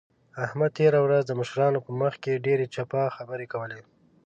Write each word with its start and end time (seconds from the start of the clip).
احمد 0.45 0.71
تېره 0.77 0.99
ورځ 1.05 1.23
د 1.27 1.31
مشرانو 1.39 1.83
په 1.85 1.91
مخ 2.01 2.13
کې 2.23 2.43
ډېرې 2.45 2.65
چپه 2.75 3.01
خبرې 3.15 3.45
کولې. 3.53 3.81